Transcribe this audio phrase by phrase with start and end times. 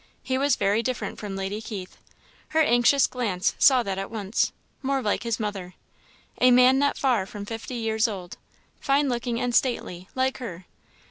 [0.23, 1.95] He was very different from Lady Keith
[2.47, 5.75] her anxious glance saw that at once more like his mother.
[6.39, 8.37] A man not far from fifty years old,
[8.79, 10.65] fine looking and stately, like her.